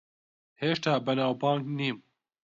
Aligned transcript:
هێشتا 0.61 0.93
بەناوبانگ 1.05 1.63
نیم. 1.77 1.97